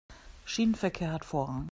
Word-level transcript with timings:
Schienenverkehr 0.45 1.11
hat 1.13 1.25
Vorrang. 1.25 1.69